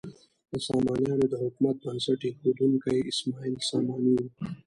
د 0.51 0.53
سامانیانو 0.67 1.25
د 1.29 1.35
حکومت 1.43 1.75
بنسټ 1.83 2.19
ایښودونکی 2.25 2.97
اسماعیل 3.11 3.55
ساماني 3.69 4.13
و. 4.17 4.23